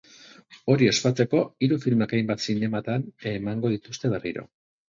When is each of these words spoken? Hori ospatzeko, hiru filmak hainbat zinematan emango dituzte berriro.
Hori 0.73 0.87
ospatzeko, 0.91 1.41
hiru 1.67 1.77
filmak 1.85 2.17
hainbat 2.19 2.43
zinematan 2.49 3.07
emango 3.37 3.75
dituzte 3.75 4.13
berriro. 4.17 4.49